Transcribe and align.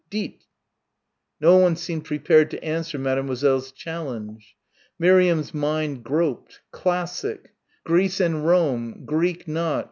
Dîtes!" 0.09 0.47
No 1.39 1.57
one 1.57 1.75
seemed 1.75 2.05
prepared 2.05 2.49
to 2.49 2.63
answer 2.65 2.97
Mademoiselle's 2.97 3.71
challenge. 3.71 4.55
Miriam's 4.97 5.53
mind 5.53 6.03
groped... 6.03 6.59
classic 6.71 7.53
Greece 7.83 8.19
and 8.19 8.43
Rome 8.47 9.03
Greek 9.05 9.47
knot.... 9.47 9.79